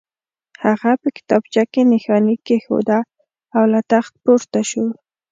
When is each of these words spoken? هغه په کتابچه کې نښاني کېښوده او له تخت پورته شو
هغه 0.63 0.91
په 1.01 1.07
کتابچه 1.17 1.63
کې 1.71 1.81
نښاني 1.89 2.35
کېښوده 2.45 2.99
او 3.55 3.63
له 3.73 3.79
تخت 3.91 4.13
پورته 4.23 4.61
شو 4.69 4.85